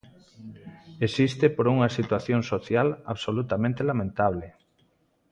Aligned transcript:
Existe 1.07 1.45
por 1.55 1.65
unha 1.73 1.89
situación 1.97 2.41
social 2.53 2.87
absolutamente 3.13 3.81
lamentable. 3.89 4.47